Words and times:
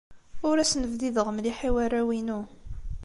Ur 0.47 0.55
asen-bdideɣ 0.63 1.27
mliḥ 1.31 1.57
i 1.67 1.69
warraw-inu. 1.75 2.39